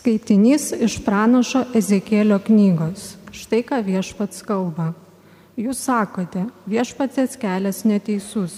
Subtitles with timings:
[0.00, 3.18] Skaitinys iš pranašo Ezekėlio knygos.
[3.36, 4.94] Štai ką viešpats kalba.
[5.60, 8.54] Jūs sakote, viešpatės kelias neteisus.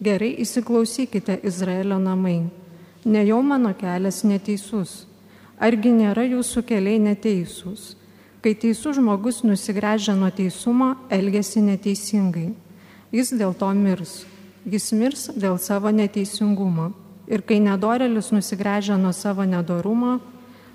[0.00, 2.38] Gerai įsiklausykite, Izraelio namai.
[3.04, 5.02] Ne jau mano kelias neteisus.
[5.60, 7.92] Argi nėra jūsų keliai neteisūs?
[8.40, 12.54] Kai teisų žmogus nusigręžia nuo teisumo, elgesi neteisingai.
[13.12, 14.22] Jis dėl to mirs.
[14.64, 16.94] Jis mirs dėl savo neteisingumo.
[17.28, 20.16] Ir kai nedorelis nusigręžia nuo savo nedorumo,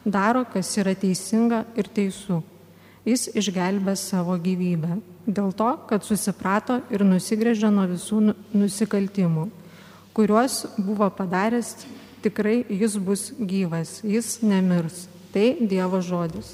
[0.05, 2.41] daro, kas yra teisinga ir teisų.
[3.03, 4.99] Jis išgelbė savo gyvybę.
[5.27, 9.49] Dėl to, kad susiprato ir nusigrėžė nuo visų nu- nusikaltimų,
[10.15, 11.85] kuriuos buvo padaręs,
[12.23, 15.07] tikrai jis bus gyvas, jis nemirs.
[15.33, 16.53] Tai Dievo žodis.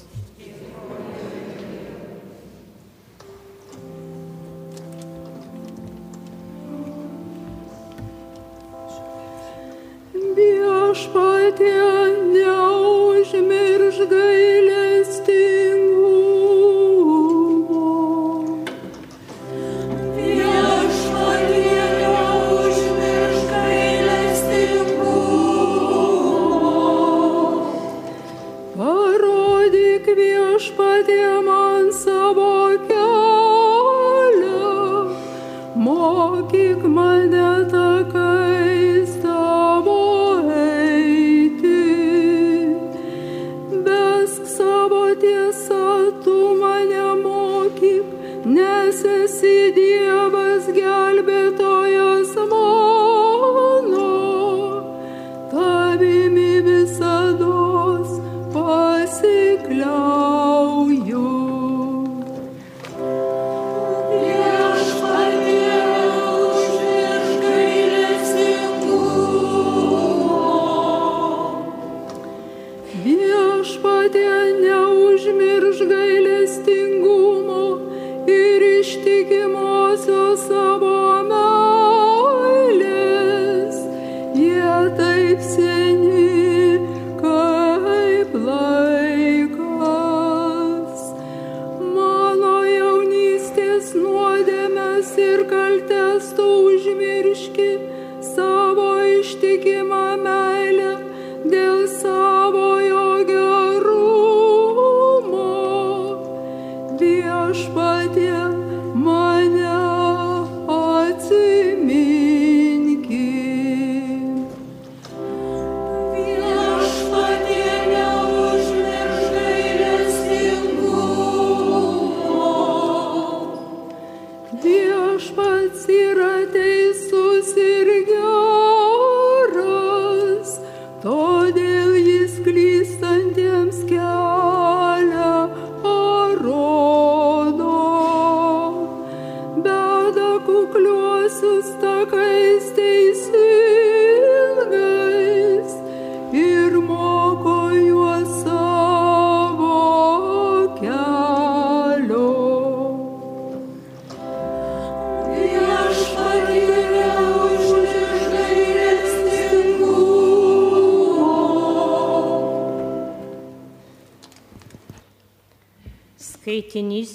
[10.14, 11.76] Viešpatie
[12.32, 13.09] neužmirš
[14.06, 14.69] geil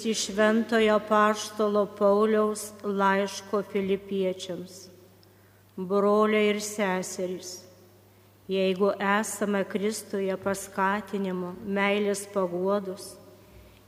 [0.06, 4.88] iš Šventojo Paštalo Pauliaus laiško filipiečiams.
[5.76, 7.64] Broliai ir seserys,
[8.48, 13.16] jeigu esame Kristuje paskatinimo, meilės paguodus,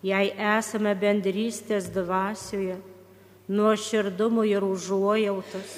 [0.03, 2.77] jei esame bendrystės dvasioje,
[3.49, 5.77] nuoširdumo ir užuojautos,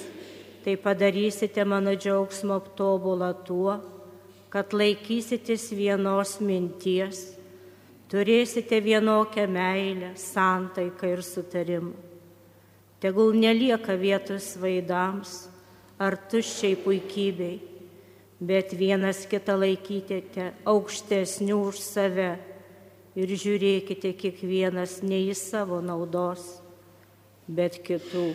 [0.64, 3.76] tai padarysite mano džiaugsmo tobulą tuo,
[4.50, 7.39] kad laikysitės vienos minties
[8.10, 11.94] turėsite vienokią meilę, santaiką ir sutarimą.
[13.00, 15.48] Tegul nelieka vietos vaidams
[16.00, 17.60] ar tuščiai puikybei,
[18.40, 22.30] bet vienas kitą laikykite aukštesnių už save
[23.16, 26.60] ir žiūrėkite kiekvienas ne į savo naudos,
[27.48, 28.28] bet kitų.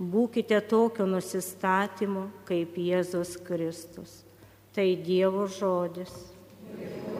[0.00, 4.22] Būkite tokio nusistatymo kaip Jėzus Kristus.
[4.72, 6.14] Tai Dievo žodis.
[6.70, 7.19] Alleluia,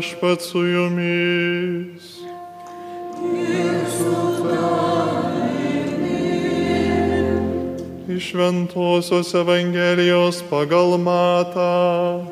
[0.00, 2.02] viešpat su jumis.
[8.08, 12.24] Iš Ventosios Evangelijos pagal matą.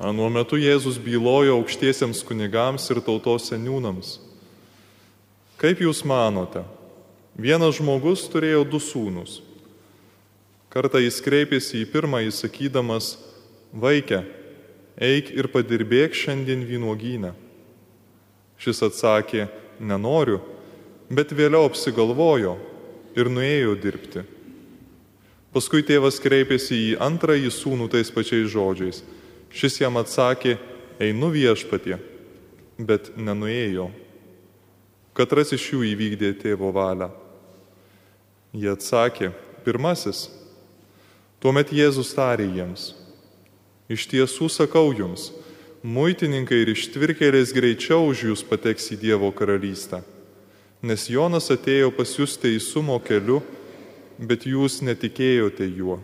[0.00, 4.16] Anuo metu Jėzus bylojo aukštiesiems kunigams ir tautos seniūnams.
[5.60, 6.62] Kaip jūs manote,
[7.36, 9.45] vienas žmogus turėjo du sūnus.
[10.76, 13.14] Kartą jis kreipėsi į pirmąjį sakydamas,
[13.72, 14.18] vaikė,
[15.00, 17.30] eik ir padirbėk šiandien vynuogynę.
[18.60, 19.46] Šis atsakė,
[19.80, 20.42] nenoriu,
[21.08, 22.58] bet vėliau apsigalvojo
[23.16, 24.26] ir nuėjo dirbti.
[25.56, 29.00] Paskui tėvas kreipėsi į antrąjį sūnų tais pačiais žodžiais.
[29.48, 30.58] Šis jam atsakė,
[31.00, 31.96] einu viešpatie,
[32.76, 33.88] bet nenuėjo.
[35.16, 37.14] Katras iš jų įvykdė tėvo valią.
[38.52, 39.32] Jie atsakė,
[39.64, 40.26] pirmasis.
[41.40, 42.94] Tuomet Jėzus tarė jiems,
[43.92, 45.28] iš tiesų sakau jums,
[45.84, 50.00] muitininkai ir ištvirkėlės greičiau už jūs pateks į Dievo karalystę.
[50.80, 53.42] Nes Jonas atėjo pas jūs teisumo keliu,
[54.16, 56.00] bet jūs netikėjote juo.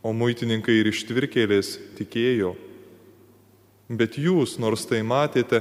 [0.00, 2.54] O muitininkai ir ištvirkėlės tikėjo.
[3.92, 5.60] Bet jūs, nors tai matėte,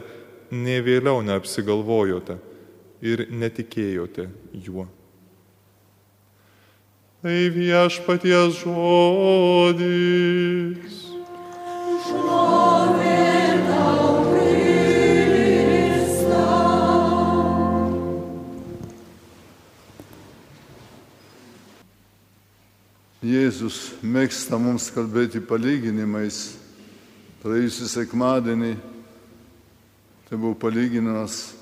[0.52, 2.38] ne vėliau neapsigalvojote
[3.04, 4.30] ir netikėjote
[4.66, 4.88] juo.
[7.26, 9.88] Tai viešpaties žodis.
[23.26, 26.54] Jėzus mėgsta mums kalbėti palyginimais.
[27.42, 28.78] Praėjusį sekmadienį
[30.30, 31.58] tai buvo palyginimas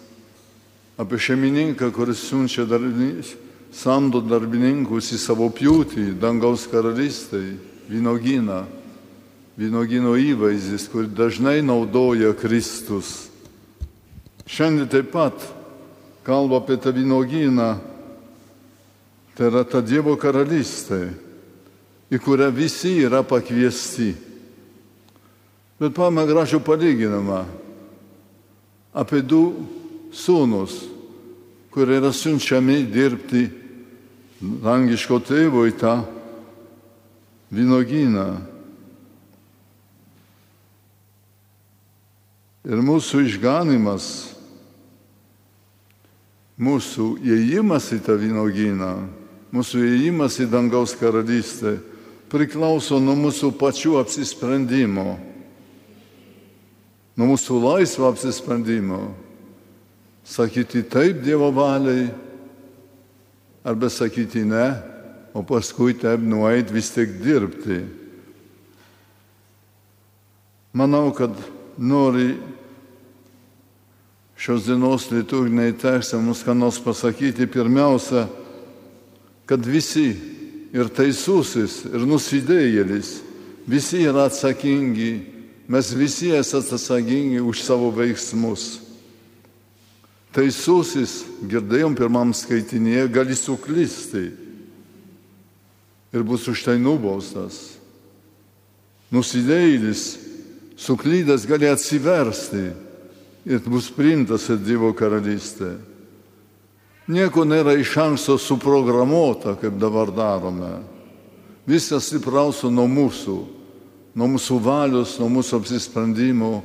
[0.99, 3.42] apie šeimininką, kuris siunčia darbininkų,
[3.73, 7.57] samdo darbininkus į savo pjūtį, dangaus karalystėje,
[7.89, 8.61] vynogyną,
[9.59, 13.31] vynogino įvaizdis, kurį dažnai naudoja Kristus.
[14.45, 15.49] Šiandien taip pat
[16.23, 17.73] kalba apie tą vynogyną,
[19.33, 21.07] tai yra ta Dievo karalystė
[22.13, 24.13] į kurią visi yra pakviesti.
[25.81, 27.41] Bet pame gražų palyginimą
[28.93, 29.43] apie du
[30.13, 30.75] sūnus,
[31.73, 33.47] kurie yra siunčiami dirbti
[34.43, 35.93] dangiško tėvo į tą
[37.53, 38.27] vynogyną.
[42.63, 44.05] Ir mūsų išganimas,
[46.59, 48.93] mūsų įėjimas į tą vynogyną,
[49.55, 51.77] mūsų įėjimas į dangaus karalystę
[52.33, 55.19] priklauso nuo mūsų pačių apsisprendimo,
[57.13, 59.11] nuo mūsų laisvo apsisprendimo.
[60.23, 62.07] Sakyti taip Dievo valiai,
[63.63, 64.67] arba sakyti ne,
[65.33, 67.79] o paskui taip nueit vis tik dirbti.
[70.73, 71.33] Manau, kad
[71.77, 72.33] nori
[74.37, 78.27] šios dienos liturginiai tekstai mums ką nors pasakyti, pirmiausia,
[79.45, 80.11] kad visi
[80.73, 83.19] ir teisusis, ir nusidėjėlis.
[83.69, 85.11] Visi yra atsakingi,
[85.71, 88.82] mes visi esame atsakingi už savo veiksmus.
[90.33, 94.23] Teisusis, girdėjom pirmam skaitinėje, gali suklysti
[96.13, 97.77] ir bus už tai nubaustas.
[99.13, 100.03] Nusidėjėlis,
[100.81, 102.65] suklydęs gali atsiversti
[103.45, 105.75] ir bus priimtas į Dievo karalystę.
[107.13, 110.79] Nieko nėra iš anksto suprogramuota, kaip dabar darome.
[111.67, 113.37] Viskas priklauso nuo mūsų,
[114.15, 116.63] nuo mūsų valios, nuo mūsų apsisprendimo,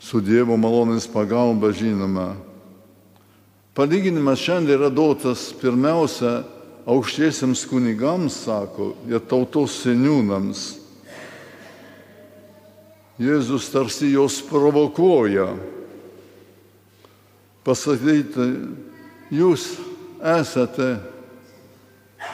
[0.00, 2.47] su Dievo malonės pagalba žinoma.
[3.78, 6.40] Palyginimas šiandien yra duotas pirmiausia
[6.88, 10.62] aukštiesiems kunigams, sako, ir tautos seniūnams.
[13.22, 15.52] Jėzus tarsi jos provokuoja.
[17.62, 18.48] Pasakyti,
[19.38, 19.68] jūs
[20.26, 20.96] esate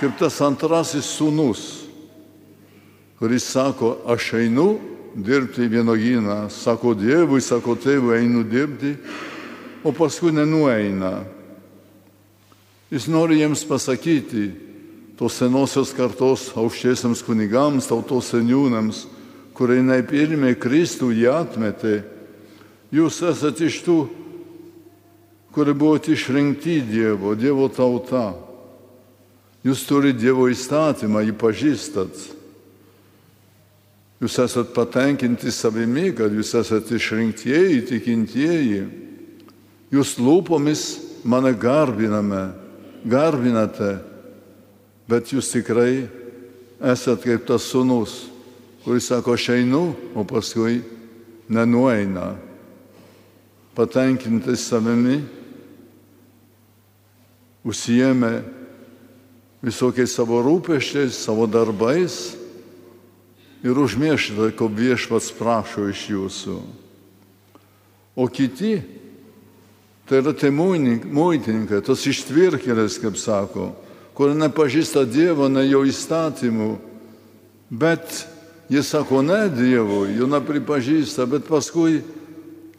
[0.01, 1.67] kaip tas antrasis sūnus,
[3.21, 4.79] kuris sako, aš einu
[5.15, 8.97] dirbti į vienogyną, sako Dievui, sako tėvui, einu dirbti,
[9.85, 11.23] o paskui nenueina.
[12.91, 14.49] Jis nori jiems pasakyti,
[15.19, 19.05] tos senosios kartos aukštiesiams kunigams, tautos seniūnams,
[19.55, 21.97] kurie nepirmė Kristų, jį atmetė.
[22.95, 23.99] Jūs esate iš tų
[25.55, 28.35] kurie buvote išrinkti Dievo, Dievo tauta.
[29.65, 32.25] Jūs turite Dievo įstatymą, jį pažįstat.
[34.21, 38.83] Jūs esat patenkinti savimi, kad jūs esat išrinktieji, tikintieji.
[39.95, 40.83] Jūs lūpomis
[41.23, 42.49] mane garbiname,
[43.07, 43.99] garbinate,
[45.07, 46.09] bet jūs tikrai
[46.83, 48.25] esat kaip tas sunus,
[48.83, 49.85] kuris sako, aš einu,
[50.19, 50.81] o paskui
[51.49, 52.35] nenueina.
[53.75, 55.21] Patenkinti savimi,
[57.65, 58.33] užsijėmė
[59.65, 62.35] visokiais savo rūpeščiais, savo darbais
[63.65, 66.59] ir užmiršta, ko viešpats prašo iš jūsų.
[68.15, 68.77] O kiti,
[70.09, 73.71] tai yra tai muitininkai, tos ištvirkėlės, kaip sako,
[74.15, 76.75] kur nepažįsta Dievo, ne jo įstatymų,
[77.73, 78.27] bet
[78.73, 82.03] jis sako ne Dievui, jų nepripažįsta, bet paskui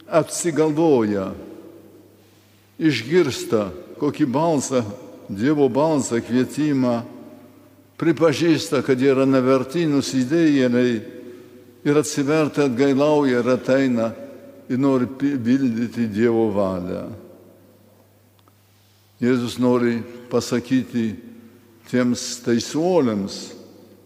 [0.06, 1.32] apsigalvoja,
[2.78, 4.84] išgirsta kokį balsą,
[5.26, 7.00] Dievo balsą, kvietimą,
[7.98, 10.94] pripažįsta, kad jie yra neverti nusidėjėliai
[11.86, 14.12] ir atsivertę atgailauja ir ateina
[14.68, 17.06] ir nori vykdyti Dievo valią.
[19.22, 21.06] Jėzus nori pasakyti
[21.88, 23.38] tiems teisuoliams,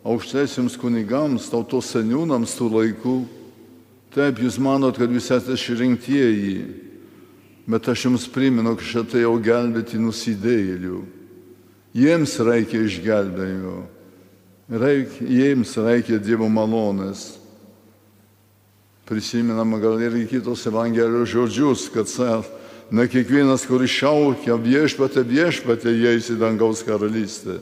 [0.07, 3.17] aukštesiems kunigams, tautos seniūnams tų laikų,
[4.15, 6.55] taip jūs manot, kad jūs esate išrinktieji
[7.71, 11.01] Bet aš jums primenu, kad aš atėjau gelbėti nusidėjėlių.
[11.95, 13.77] Jiems reikia išgelbėjimo.
[14.81, 17.37] Reik, jiems reikia Dievo malonės.
[19.11, 22.07] Prisimenama gal ir kitos Evangelijos žodžius, kad
[22.95, 27.59] ne kiekvienas, kuris šaukia viešpatė, viešpatė, įeis į dangaus karalystę,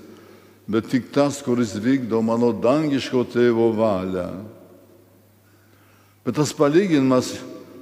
[0.68, 4.28] bet tik tas, kuris vykdo mano dangiško tėvo valią.
[6.28, 7.32] Bet tas palyginimas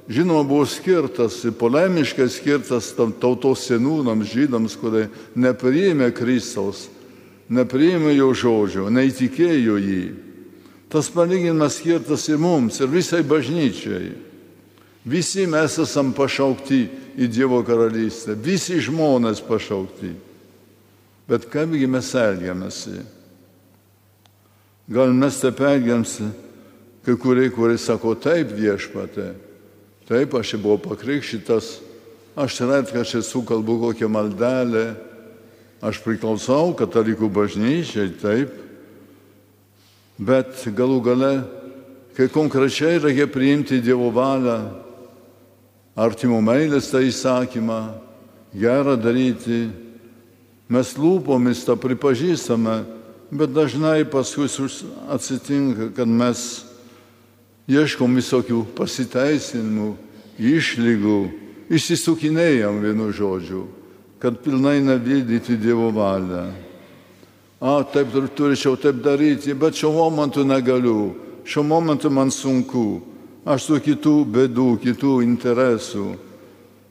[0.08, 6.86] žinoma, buvo skirtas, polemiškai skirtas tam tautos senūnams, žydams, kurie nepriėmė Kristaus,
[7.50, 10.04] nepriėmė jo žodžio, neįtikėjo jį.
[10.92, 14.12] Tas palyginimas skirtas ir mums, ir visai bažnyčiai.
[15.06, 16.80] Visi mes esam pašaukti
[17.16, 20.12] į Dievo karalystę, visi žmonės pašaukti.
[21.26, 23.00] Bet kaipgi mes elgiamasi?
[24.90, 26.28] Gal mes taip elgiamasi,
[27.06, 29.32] kai kurie, kurie sako taip viešpatė,
[30.06, 31.80] Taip, aš buvau pakrikštytas,
[32.38, 34.92] aš retkarčiai sukalbu kokią maldelę,
[35.82, 38.52] aš priklausau katalikų bažnyčiai, taip,
[40.18, 41.32] bet galų gale,
[42.16, 44.58] kai konkrečiai reikia priimti Dievo valią,
[45.96, 47.80] artimo meilės tą įsakymą,
[48.56, 49.66] gerą daryti,
[50.68, 52.82] mes lūpomis tą pripažįstame,
[53.30, 54.48] bet dažnai paskui
[55.12, 56.64] atsitinka, kad mes
[57.68, 59.94] ieškom visokių pasiteisinimų,
[60.36, 61.18] išlygų,
[61.72, 63.66] išsisukinėjom vienu žodžiu,
[64.22, 66.65] kad pilnai nevykdyti Dievo valią.
[67.60, 71.14] A, taip turėčiau taip daryti, bet šiuo momentu negaliu,
[71.48, 73.00] šiuo momentu man sunku,
[73.48, 76.10] aš su kitų bėdų, kitų interesų,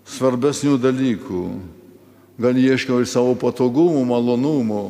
[0.09, 1.43] svarbesnių dalykų.
[2.41, 4.85] Gal ieškau ir savo patogumų, malonumų,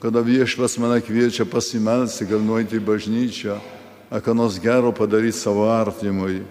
[0.00, 3.58] kada viešpas mane kviečia pasimelsti, gal nueiti į bažnyčią
[4.10, 6.42] ką nors gero padaryti savo artimui.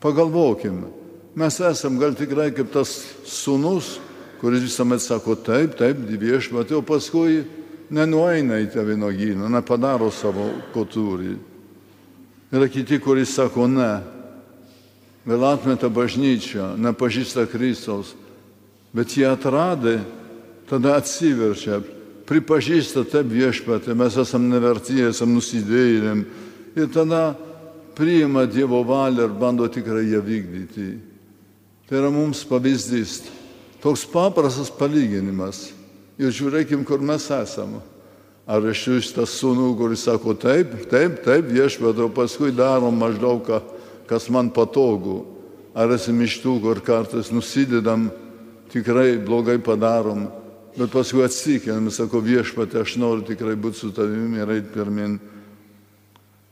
[0.00, 0.84] Pagalvokim,
[1.34, 3.98] mes esam gal tikrai kaip tas sunus,
[4.40, 7.44] kuris visuomet sako taip, taip, viešpatė, o paskui
[7.90, 11.36] nenueina į tą vynogyną, nepadaro savo, ko turi.
[12.52, 13.90] Yra kiti, kuris sako ne,
[15.26, 18.14] vėl atmeta bažnyčią, nepažįsta Kristaus,
[18.94, 19.98] bet jie atradė,
[20.70, 21.80] tada atsiverčia,
[22.26, 26.24] pripažįsta taip viešpatė, mes esam neverti, esam nusidėjėliam,
[26.76, 27.34] ir tada
[27.96, 30.88] priima Dievo valią ir bando tikrai ją vykdyti.
[31.86, 33.22] Tai yra mums pavyzdys.
[33.80, 35.70] Toks paprastas palyginimas.
[36.16, 37.82] Ir žiūrėkim, kur mes esame.
[38.46, 43.42] Ar iš iš tas sūnų, kuris sako taip, taip, taip, viešpat, o paskui darom maždaug,
[43.44, 43.58] ką,
[44.06, 45.24] kas man patogu.
[45.76, 48.06] Ar esame iš tų, kur kartais nusidedam,
[48.72, 50.28] tikrai blogai padarom,
[50.78, 55.18] bet paskui atsikėlėm, sako viešpat, aš noriu tikrai būti su tavimi ir eiti pirmin.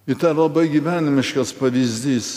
[0.04, 2.32] Ir tai labai gyvenimiškas pavyzdys.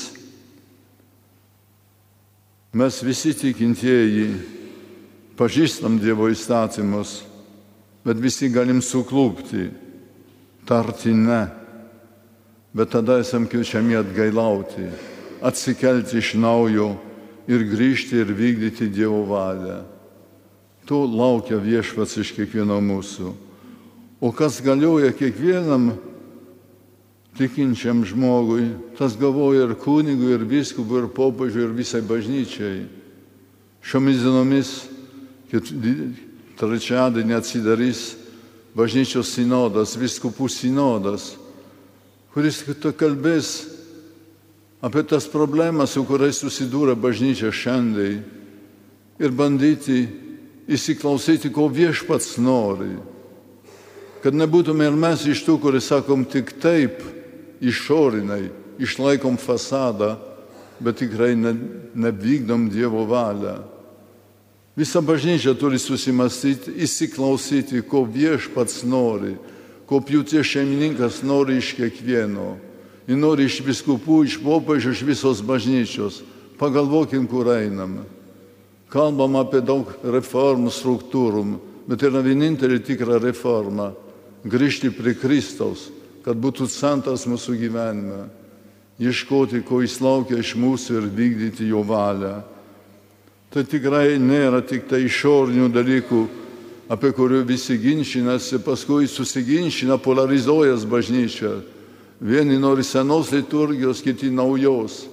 [2.77, 4.56] Mes visi tikintieji
[5.38, 7.22] pažįstam Dievo įstatymus,
[8.06, 9.67] bet visi galim suklūpti,
[10.67, 11.46] tarti ne.
[12.77, 14.89] Bet tada esam kviečiami atgailauti,
[15.41, 16.91] atsikelti iš naujo
[17.50, 19.79] ir grįžti ir vykdyti Dievo valią.
[20.88, 23.34] To laukia viešpats iš kiekvieno mūsų.
[24.24, 25.91] O kas galioja kiekvienam
[27.38, 32.88] tikinčiam žmogui, tas galvoja ir kunigui, ir biskupui, ir popiežiui, ir visai bažnyčiai.
[33.86, 34.72] Šiomis dienomis,
[36.57, 38.15] trečiadienį atsidarys
[38.77, 41.35] bažnyčios sinodas, biskupų sinodas,
[42.33, 42.61] kuris
[42.97, 43.65] kalbės
[44.81, 48.23] apie tas problemas, su kuriais susidūrė bažnyčia šiandien
[49.17, 50.05] ir bandyti
[50.67, 52.97] įsiklausyti, ko viešpats nori.
[54.21, 56.99] kad nebūtume ir mes iš tų, kurie sakom tik taip,
[57.61, 58.49] išorinai,
[58.81, 60.17] išlaikom fasadą,
[60.83, 61.53] bet tikrai ne,
[61.95, 63.76] nevykdom Dievo valią.
[64.77, 69.34] Visa bažnyčia turi susimastyti, įsiklausyti, ko viešpats nori,
[69.89, 72.51] ko pjūties šeimininkas nori iš kiekvieno.
[73.07, 76.19] Jis nori iš viskupų, iš popiežių, iš visos bažnyčios.
[76.62, 78.03] Pagalvokim, kur einame.
[78.93, 81.41] Kalbam apie daug reformų struktūrų,
[81.89, 83.93] bet yra vienintelė tikra reforma-
[84.46, 85.89] grįžti prie Kristaus,
[86.22, 88.29] kad būtų centras mūsų gyvenime,
[89.00, 92.43] ieškoti, ko jis laukia iš mūsų ir vykdyti jo valią.
[93.57, 96.17] Tai tikrai nėra tik tai išorinių dalykų,
[96.93, 101.55] apie kurių visi ginčinasi, paskui susiginčina, polarizuojas bažnyčia.
[102.21, 105.07] Vieni nori senos liturgijos, kiti naujos.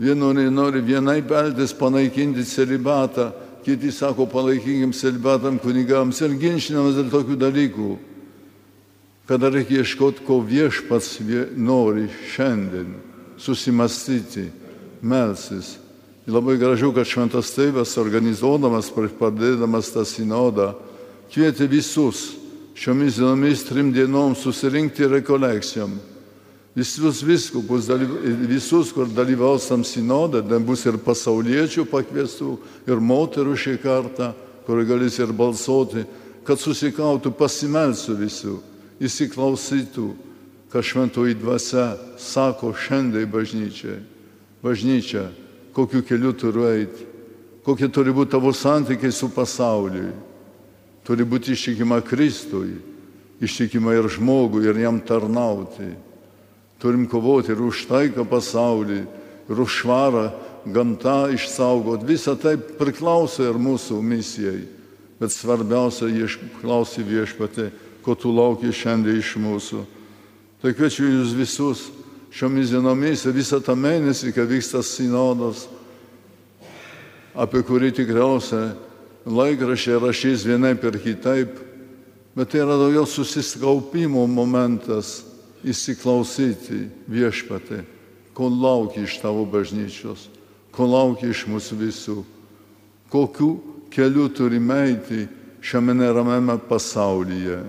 [0.00, 3.28] Vieni nori vienai peltis panaikinti celibatą,
[3.60, 7.90] kiti sako palaikykim celibatam kunigams ir ginčinamas dėl tokių dalykų.
[9.28, 11.20] Kada reikia ieškoti, ko viešpats
[11.60, 12.96] nori šiandien,
[13.36, 14.48] susimastyti,
[15.04, 15.76] melsis.
[16.30, 20.74] Labai gražu, kad šventas tėvas organizuodamas, pradėdamas tą sinodą,
[21.32, 22.36] kvietė visus
[22.78, 25.96] šiomis dienomis trim dienom susirinkti rekolekcijom.
[26.76, 27.88] Visus viskupus,
[28.46, 32.54] visus, kur dalyvaus tam sinodė, ten bus ir pasauliečių pakviestų,
[32.86, 34.30] ir moterų šį kartą,
[34.68, 36.06] kur galės ir balsuoti,
[36.46, 38.60] kad susikautų pasimelsiu visų,
[39.02, 40.06] įsiklausytų,
[40.70, 41.90] ką šventoji dvasia
[42.22, 43.98] sako šiandien bažnyčiai.
[44.62, 45.26] Bažnyčia,
[45.74, 47.06] kokiu keliu turiu eiti,
[47.64, 50.10] kokie turi būti tavo santykiai su pasauliu.
[51.06, 52.76] Turi būti ištikima Kristui,
[53.40, 55.88] ištikima ir žmogui, ir jam tarnauti.
[56.80, 59.00] Turim kovoti ir už taiką pasaulį,
[59.50, 60.26] ir už švarą
[60.64, 62.06] gamtą išsaugoti.
[62.08, 64.60] Visa tai priklauso ir mūsų misijai.
[65.20, 66.08] Bet svarbiausia,
[66.60, 67.68] klausi viešpatė,
[68.00, 69.82] ko tu lauki šiandien iš mūsų.
[70.60, 71.82] Tai kviečiu jūs visus
[72.30, 75.66] šiomis dienomis ir visą tą mėnesį, kai vyksta sinodas,
[77.34, 78.70] apie kurį tikriausiai
[79.26, 81.58] laikrašiai rašys vienaip ir kitaip,
[82.36, 85.20] bet tai yra daugiau susiskaupimo momentas
[85.66, 87.82] įsiklausyti viešpatį,
[88.34, 90.30] ko laukia iš tavo bažnyčios,
[90.72, 92.16] ko laukia iš mūsų visų,
[93.12, 93.52] kokiu
[93.92, 95.26] keliu turime eiti
[95.60, 97.60] šiame neramiame pasaulyje.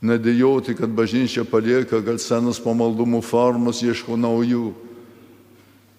[0.00, 4.70] Nedėjoti, kad bažnyčia palieka gal senas pamaldumų formas, ieško naujų.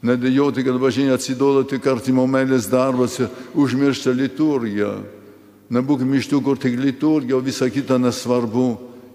[0.02, 4.96] Nedėjoti, kad bažnyčia atsiduoda tik artimo meilės darbose, užmiršta liturgiją.
[5.72, 8.72] Nebūkime iš tų, kur tik liturgija, o visa kita nesvarbu.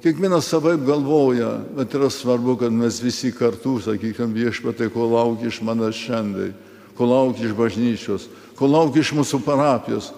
[0.07, 5.59] Kiekvienas savaip galvoja, bet yra svarbu, kad mes visi kartu, sakykime, viešpatai, ko laukia iš
[5.67, 6.55] manęs šiandien,
[6.95, 10.13] ko laukia iš bažnyčios, ko laukia iš mūsų parapijos,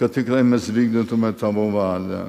[0.00, 2.24] kad tikrai mes vykdytume tavo valią.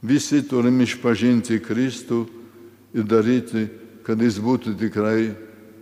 [0.00, 2.24] Visi turim išpažinti Kristų
[2.96, 3.66] ir daryti,
[4.06, 5.34] kad jis būtų tikrai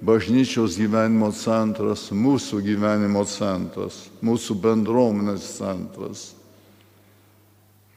[0.02, 6.24] bažnyčios gyvenimo centras, mūsų gyvenimo centras, mūsų bendruomenės centras.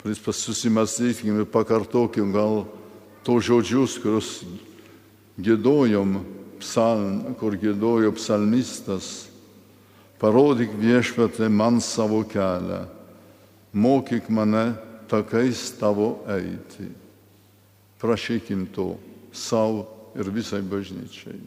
[0.01, 2.63] Susimastykime, pakartokim gal
[3.25, 4.29] to žodžius, kuriuos
[5.41, 6.21] gėdojom,
[6.61, 9.27] psalm, kur gėdojo psalmistas.
[10.21, 12.85] Parodyk viešpatė man savo kelią,
[13.73, 16.87] mokyk mane takais tavo eiti.
[17.99, 18.95] Prašykim to
[19.33, 21.41] savo ir visai bažnyčiai.